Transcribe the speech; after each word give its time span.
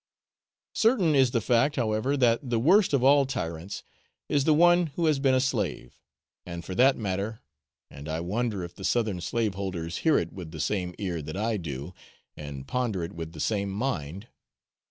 Certain 0.73 1.13
is 1.13 1.29
the 1.29 1.39
fact, 1.41 1.75
however, 1.75 2.17
that 2.17 2.49
the 2.49 2.57
worst 2.59 2.91
of 2.91 3.03
all 3.03 3.23
tyrants 3.27 3.83
is 4.27 4.45
the 4.45 4.53
one 4.55 4.87
who 4.95 5.05
has 5.05 5.19
been 5.19 5.35
a 5.35 5.39
slave; 5.39 5.99
and 6.43 6.65
for 6.65 6.73
that 6.73 6.97
matter 6.97 7.41
(and 7.87 8.09
I 8.09 8.19
wonder 8.19 8.63
if 8.63 8.73
the 8.73 8.83
southern 8.83 9.21
slaveholders 9.21 9.97
hear 9.97 10.17
it 10.17 10.33
with 10.33 10.49
the 10.49 10.59
same 10.59 10.95
ear 10.97 11.21
that 11.21 11.37
I 11.37 11.57
do, 11.57 11.93
and 12.35 12.67
ponder 12.67 13.03
it 13.03 13.13
with 13.13 13.33
the 13.33 13.39
same 13.39 13.69
mind?) 13.69 14.27